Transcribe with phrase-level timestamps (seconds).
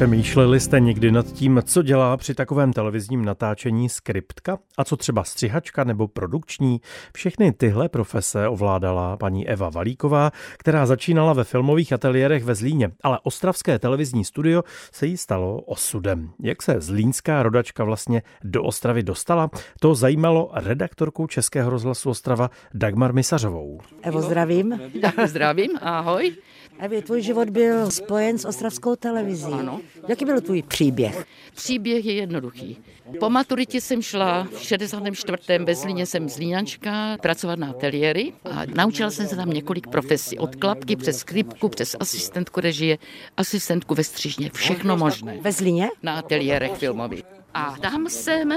[0.00, 4.58] Přemýšleli jste někdy nad tím, co dělá při takovém televizním natáčení skriptka?
[4.78, 6.80] A co třeba střihačka nebo produkční?
[7.14, 13.18] Všechny tyhle profese ovládala paní Eva Valíková, která začínala ve filmových ateliérech ve Zlíně, ale
[13.22, 16.30] ostravské televizní studio se jí stalo osudem.
[16.42, 23.12] Jak se zlínská rodačka vlastně do Ostravy dostala, to zajímalo redaktorku Českého rozhlasu Ostrava Dagmar
[23.14, 23.80] Misařovou.
[24.02, 24.80] Evo, zdravím.
[25.26, 26.36] Zdravím, ahoj.
[26.80, 29.52] Evi, tvůj život byl spojen s ostravskou televizí.
[29.52, 29.80] Ano.
[30.08, 31.26] Jaký byl tvůj příběh?
[31.54, 32.78] Příběh je jednoduchý.
[33.20, 35.38] Po maturitě jsem šla v 64.
[35.64, 40.38] ve Zlíně jsem zlíňačka pracovat na ateliéry a naučila jsem se tam několik profesí.
[40.38, 42.98] Od klapky přes skripku, přes asistentku režie,
[43.36, 45.38] asistentku ve střižně, všechno možné.
[45.40, 45.88] Ve Zlíně?
[46.02, 47.22] Na ateliérech filmových.
[47.54, 48.52] A tam jsem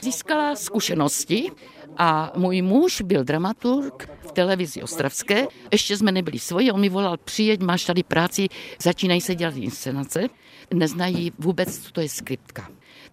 [0.00, 1.50] získala zkušenosti
[1.98, 5.46] a můj muž byl dramaturg v televizi Ostravské.
[5.72, 8.48] Ještě jsme nebyli svoji, on mi volal, přijeď, máš tady práci,
[8.82, 10.28] začínají se dělat inscenace.
[10.74, 12.68] Neznají vůbec, co to je skriptka.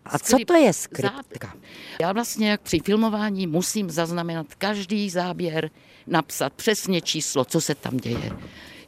[0.05, 1.53] A co to je skriptka?
[2.01, 5.69] Já vlastně jak při filmování musím zaznamenat každý záběr,
[6.07, 8.31] napsat přesně číslo, co se tam děje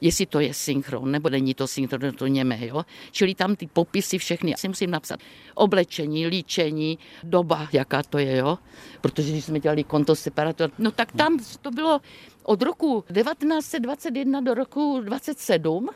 [0.01, 2.85] jestli to je synchron, nebo není to synchron, to němé, jo.
[3.11, 5.19] Čili tam ty popisy všechny, já si musím napsat
[5.55, 8.57] oblečení, líčení, doba, jaká to je, jo.
[9.01, 12.01] Protože když jsme dělali konto separátor, no tak tam to bylo
[12.43, 15.89] od roku 1921 do roku 27,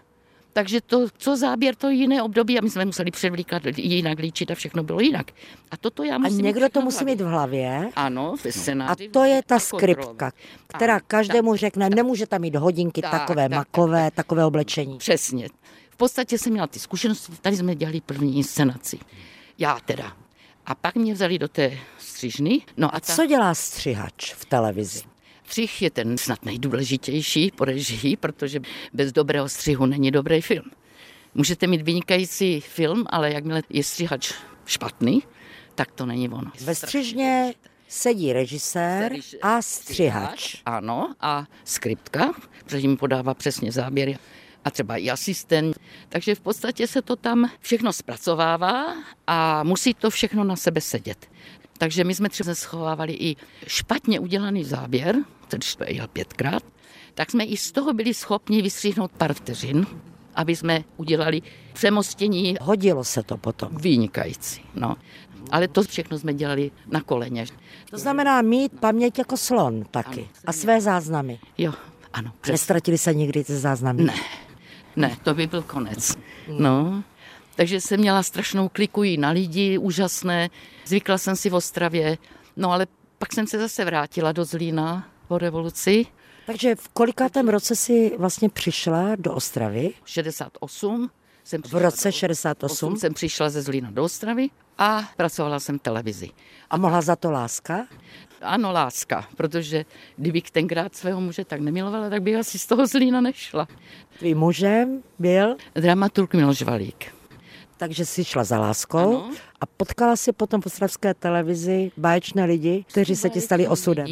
[0.54, 4.56] takže to, co záběr, to jiné období a my jsme museli převlíkat jinak, líčit a
[4.56, 5.32] všechno bylo jinak.
[5.72, 7.90] A toto já musím A někdo to musí mít v hlavě.
[7.96, 10.32] Ano, ve A to je ta skriptka,
[10.68, 14.98] která každému řekne, nemůže tam mít hodinky Tak, takové tak, makové, takové oblečení.
[14.98, 15.48] Přesně.
[15.90, 19.00] V podstatě jsem měla ty zkušenosti, tady jsme dělali první inscenaci.
[19.58, 20.14] Já teda.
[20.66, 22.62] A pak mě vzali do té střižny.
[22.78, 25.11] No a, A ta co dělá střihač v televizi?
[25.52, 28.60] Střih je ten snad nejdůležitější po režii, protože
[28.94, 30.66] bez dobrého střihu není dobrý film.
[31.36, 34.34] Můžete mít vynikající film, ale jakmile je střihač
[34.66, 35.24] špatný,
[35.76, 36.52] tak to není ono.
[36.64, 37.54] Ve střižně
[37.88, 40.62] sedí režisér a střihač.
[40.66, 42.32] Ano, a skriptka,
[42.66, 44.18] protože mi podává přesně záběry
[44.66, 45.80] a třeba i asistent.
[46.10, 48.96] Takže v podstatě se to tam všechno zpracovává
[49.28, 51.30] a musí to všechno na sebe sedět.
[51.78, 53.36] Takže my jsme třeba schovávali i
[53.68, 55.16] špatně udělaný záběr,
[55.48, 56.64] který jsme jel pětkrát,
[57.14, 59.86] tak jsme i z toho byli schopni vystříhnout pár vteřin,
[60.36, 61.42] aby jsme udělali
[61.74, 63.70] přemostění Hodilo se to potom.
[63.76, 64.62] vynikající.
[64.76, 64.96] No.
[65.52, 67.46] Ale to všechno jsme dělali na koleně.
[67.90, 70.30] To znamená mít paměť jako slon taky.
[70.46, 71.40] A své záznamy.
[71.58, 71.74] Jo,
[72.14, 72.54] ano, přesně.
[72.54, 74.04] Nestratili se nikdy ty záznamy?
[74.04, 74.14] Ne,
[74.96, 76.18] ne, to by byl konec.
[76.48, 77.04] No,
[77.56, 80.50] takže jsem měla strašnou kliku i na lidi, úžasné.
[80.86, 82.18] Zvykla jsem si v Ostravě,
[82.58, 82.88] no ale
[83.18, 86.06] pak jsem se zase vrátila do Zlína po revoluci.
[86.46, 89.94] Takže v kolikátém roce si vlastně přišla do Ostravy?
[90.06, 91.10] 68
[91.44, 92.98] jsem V roce do- 68?
[92.98, 94.48] jsem přišla ze Zlína do Ostravy
[94.78, 96.30] a pracovala jsem v televizi.
[96.70, 97.88] A mohla za to láska?
[98.42, 99.86] Ano, láska, protože
[100.18, 103.68] kdybych tenkrát svého muže tak nemilovala, tak bych asi z toho Zlína nešla.
[104.20, 107.06] Tvým mužem byl, Dramaturg Miloš Valík.
[107.78, 109.32] takže si šla za láskou Ano.
[109.62, 114.08] a potkala si potom v ostravské televizi báječné lidi, kteří se ti stali osudem.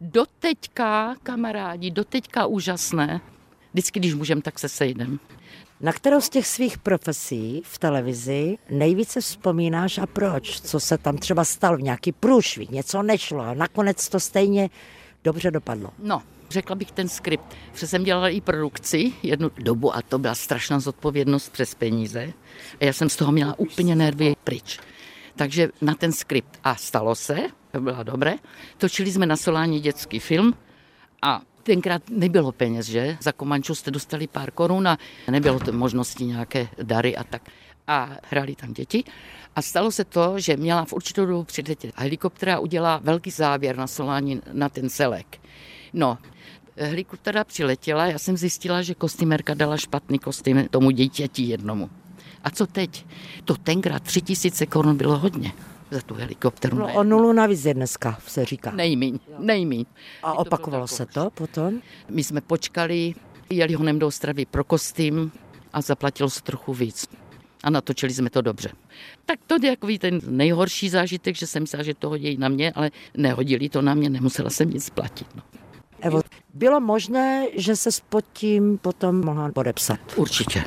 [0.00, 3.20] Doteďka, kamarádi, doteďka úžasné.
[3.72, 5.18] Vždycky, když můžem, tak se sejdem.
[5.80, 10.60] Na kterou z těch svých profesí v televizi nejvíce vzpomínáš a proč?
[10.60, 14.70] Co se tam třeba stalo, nějaký průšvih, něco nešlo a nakonec to stejně
[15.24, 15.90] dobře dopadlo.
[15.98, 20.34] No, řekla bych ten skript, protože jsem dělala i produkci jednu dobu a to byla
[20.34, 22.32] strašná zodpovědnost přes peníze.
[22.80, 24.80] A já jsem z toho měla úplně nervy pryč.
[25.36, 26.58] Takže na ten skript.
[26.64, 27.36] A stalo se,
[27.72, 28.34] to bylo dobré.
[28.78, 30.54] Točili jsme na Solání dětský film
[31.22, 33.16] a tenkrát nebylo peněz, že?
[33.20, 34.98] Za Komanču jste dostali pár korun a
[35.30, 37.42] nebylo to možnosti nějaké dary a tak.
[37.86, 39.04] A hráli tam děti.
[39.56, 43.86] A stalo se to, že měla v určitou dobu přiletět helikoptera udělala velký záběr na
[43.86, 45.40] Solání na ten celek.
[45.92, 46.18] No,
[46.76, 51.90] helikoptera přiletěla, já jsem zjistila, že kostýmerka dala špatný kostým tomu dítěti jednomu.
[52.44, 53.06] A co teď?
[53.44, 55.52] To tenkrát tři tisíce korun bylo hodně
[55.94, 56.78] za tu helikopteru.
[56.78, 58.70] No, o nulu navíc je dneska, se říká.
[58.70, 59.84] Nejmíň, nejmíň.
[60.22, 61.80] A opakovalo se to potom?
[62.10, 63.14] My jsme počkali,
[63.50, 65.32] jeli honem do Ostravy pro kostým
[65.72, 67.06] a zaplatilo se trochu víc.
[67.64, 68.70] A natočili jsme to dobře.
[69.26, 72.72] Tak to je takový ten nejhorší zážitek, že jsem myslela, že to hodí na mě,
[72.72, 75.26] ale nehodili to na mě, nemusela jsem nic platit.
[75.34, 75.42] No.
[76.00, 76.20] Evo,
[76.54, 80.00] bylo možné, že se pod tím potom mohla podepsat.
[80.16, 80.64] Určitě.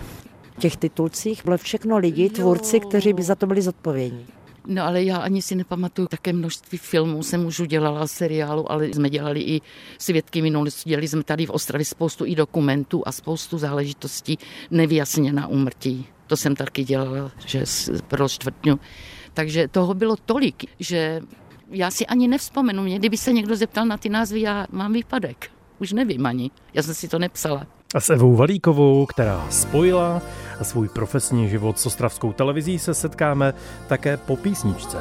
[0.57, 4.25] V těch titulcích bylo všechno lidi, tvůrci, kteří by za to byli zodpovědní.
[4.69, 9.09] No ale já ani si nepamatuju také množství filmů, jsem už udělala seriálu, ale jsme
[9.09, 9.61] dělali i
[9.97, 14.37] svědky minulosti, dělali jsme tady v Ostravě spoustu i dokumentů a spoustu záležitostí
[14.71, 17.63] nevyjasněna úmrtí To jsem taky dělala, že
[18.07, 18.79] pro čtvrtňu.
[19.33, 21.21] Takže toho bylo tolik, že
[21.69, 22.83] já si ani nevzpomenu.
[22.83, 25.51] Mě, kdyby se někdo zeptal na ty názvy, já mám výpadek.
[25.79, 26.51] Už nevím ani.
[26.73, 27.67] Já jsem si to nepsala.
[27.95, 30.21] A s Evou Valíkovou, která spojila
[30.63, 33.53] svůj profesní život s ostravskou televizí, se setkáme
[33.87, 34.97] také po písničce.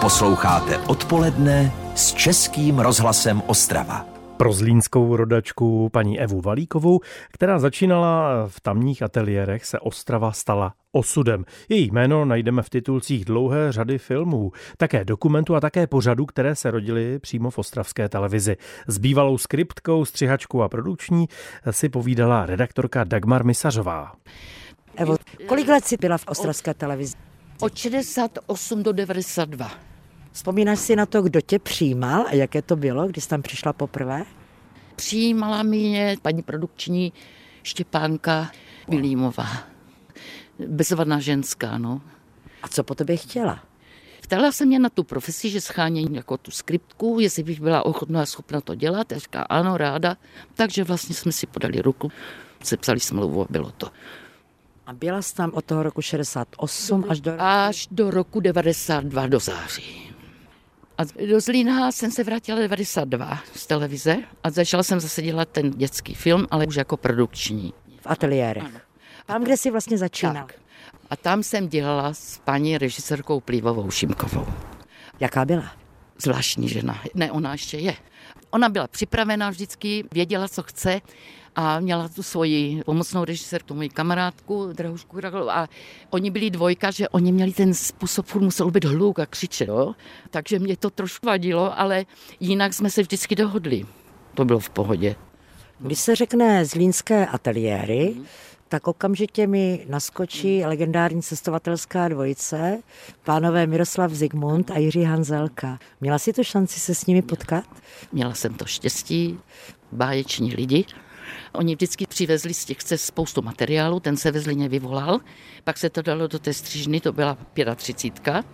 [0.00, 7.00] Posloucháte odpoledne s Českým rozhlasem Ostrava pro zlínskou rodačku paní Evu Valíkovou,
[7.32, 11.44] která začínala v tamních ateliérech, se Ostrava stala osudem.
[11.68, 16.70] Její jméno najdeme v titulcích dlouhé řady filmů, také dokumentů a také pořadů, které se
[16.70, 18.56] rodily přímo v ostravské televizi.
[18.86, 21.28] S bývalou skriptkou, střihačkou a produkční
[21.70, 24.12] si povídala redaktorka Dagmar Misařová.
[24.96, 25.16] Evo,
[25.46, 27.16] kolik let jsi byla v ostravské televizi?
[27.60, 29.95] Od 68 do 92.
[30.36, 33.72] Vzpomínáš si na to, kdo tě přijímal a jaké to bylo, když jsi tam přišla
[33.72, 34.24] poprvé?
[34.96, 37.12] Přijímala mě paní produkční
[37.62, 38.50] Štěpánka
[38.88, 39.48] Vilímová.
[40.68, 42.00] Bezvadná ženská, no.
[42.62, 43.64] A co po tobě chtěla?
[44.22, 48.22] Ptala se mě na tu profesi, že schánějí jako tu skriptku, jestli bych byla ochotná
[48.22, 49.12] a schopna to dělat.
[49.12, 50.16] Já říká, ano, ráda.
[50.54, 52.12] Takže vlastně jsme si podali ruku,
[52.62, 53.90] sepsali smlouvu a bylo to.
[54.86, 57.42] A byla jsi tam od toho roku 68 až do roku?
[57.42, 60.05] Až do roku 92 do září.
[60.98, 65.70] A do Zlína jsem se vrátila 92 z televize a začala jsem zase dělat ten
[65.70, 67.74] dětský film, ale už jako produkční.
[68.00, 68.62] V ateliéře.
[69.26, 70.34] Tam, kde jsi vlastně začínal.
[70.46, 70.54] Tak.
[71.10, 74.46] A tam jsem dělala s paní režisérkou Plívovou Šimkovou.
[75.20, 75.72] Jaká byla?
[76.18, 77.02] Zvláštní žena.
[77.14, 77.94] Ne, ona ještě je.
[78.50, 81.00] Ona byla připravená vždycky, věděla, co chce
[81.56, 85.68] a měla tu svoji pomocnou režisérku, moji kamarádku Drahušku Raglovou a
[86.10, 89.94] oni byli dvojka, že oni měli ten způsob, furt musel být hluk a křičet, jo?
[90.30, 92.04] takže mě to trošku vadilo, ale
[92.40, 93.86] jinak jsme se vždycky dohodli.
[94.34, 95.16] To bylo v pohodě.
[95.78, 98.16] Když se řekne zlínské ateliéry,
[98.68, 102.78] tak okamžitě mi naskočí legendární cestovatelská dvojice,
[103.24, 105.78] pánové Miroslav Zigmund a Jiří Hanzelka.
[106.00, 107.64] Měla si tu šanci se s nimi potkat?
[108.12, 109.38] Měla jsem to štěstí,
[109.92, 110.84] báječní lidi.
[111.52, 115.20] Oni vždycky přivezli z těch cest spoustu materiálu, ten se ve Zlíně vyvolal,
[115.64, 117.38] pak se to dalo do té střížny, to byla
[117.74, 118.46] 35.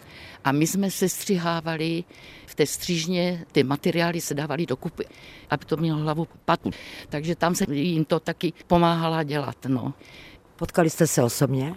[0.45, 2.05] A my jsme se střihávali
[2.47, 5.05] v té střížně, ty materiály se dávaly do kupy,
[5.51, 6.71] aby to mělo hlavu patu.
[7.09, 9.57] Takže tam se jim to taky pomáhala dělat.
[9.69, 9.95] No.
[10.57, 11.75] Potkali jste se osobně?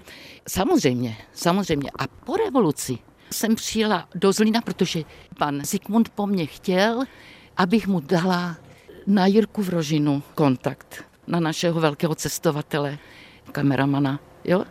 [0.49, 1.89] Samozřejmě, samozřejmě.
[1.99, 2.97] A po revoluci
[3.31, 5.03] jsem přijela do Zlína, protože
[5.37, 7.03] pan Zikmund po mně chtěl,
[7.57, 8.57] abych mu dala
[9.07, 12.97] na Jirku Vrožinu kontakt, na našeho velkého cestovatele,
[13.51, 14.19] kameramana.
[14.43, 14.65] Jo?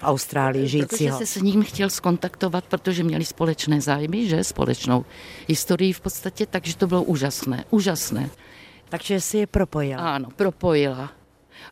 [0.00, 1.16] v Austrálii žijícího.
[1.16, 5.04] Protože se s ním chtěl skontaktovat, protože měli společné zájmy, že společnou
[5.48, 8.30] historii v podstatě, takže to bylo úžasné, úžasné.
[8.88, 10.14] Takže si je propojila.
[10.14, 11.12] Ano, propojila.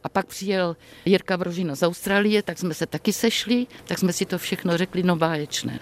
[0.04, 4.26] A pak přijel Jirka Vrožina z Austrálie, tak jsme se taky sešli, tak jsme si
[4.26, 5.80] to všechno řekli, no báječné.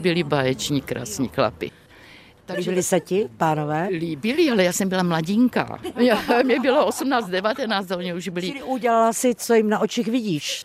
[0.00, 1.70] Byli báječní, krásní chlapi.
[2.54, 3.88] Takže Líbili se ti, pánové?
[3.90, 5.78] Líbili, ale já jsem byla mladinka.
[5.96, 8.46] Já, mě bylo 18, 19, oni už byli...
[8.46, 10.64] Čili udělala si, co jim na očích vidíš.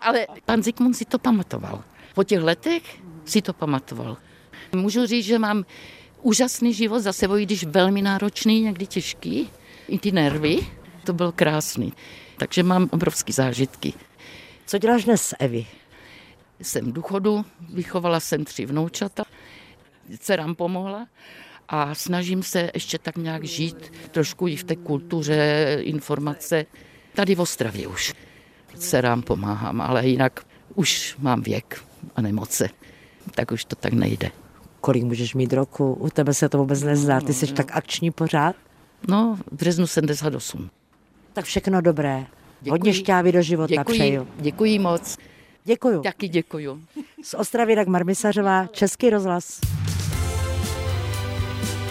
[0.00, 1.82] Ale pan Zikmund si to pamatoval.
[2.14, 2.82] Po těch letech
[3.24, 4.16] si to pamatoval.
[4.72, 5.64] Můžu říct, že mám
[6.22, 9.50] úžasný život za sebou, když velmi náročný, někdy těžký.
[9.88, 10.66] I ty nervy,
[11.04, 11.92] to bylo krásný.
[12.36, 13.92] Takže mám obrovské zážitky.
[14.66, 15.66] Co děláš dnes, Evi?
[16.62, 19.24] Jsem v důchodu, vychovala jsem tři vnoučata,
[20.18, 21.06] dcerám pomohla
[21.68, 26.66] a snažím se ještě tak nějak žít trošku i v té kultuře, informace,
[27.14, 28.14] tady v Ostravě už
[28.78, 31.84] dcerám pomáhám, ale jinak už mám věk
[32.16, 32.68] a nemoce,
[33.34, 34.30] tak už to tak nejde.
[34.80, 35.92] Kolik můžeš mít roku?
[35.92, 38.56] U tebe se to vůbec nezdá, ty jsi tak akční pořád?
[39.08, 40.70] No, v březnu 78.
[41.32, 42.26] Tak všechno dobré.
[42.60, 42.70] Děkuji.
[42.70, 44.28] Hodně šťávy do života děkuji, přeju.
[44.36, 45.18] Děkuji moc.
[45.64, 46.02] Děkuju.
[46.02, 46.82] Taky děkuju.
[47.22, 49.60] Z Ostravy Dagmar Misařová, Český rozhlas.